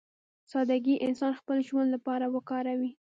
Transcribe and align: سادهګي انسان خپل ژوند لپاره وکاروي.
سادهګي 0.51 0.95
انسان 1.07 1.31
خپل 1.39 1.57
ژوند 1.67 1.89
لپاره 1.95 2.25
وکاروي. 2.35 2.91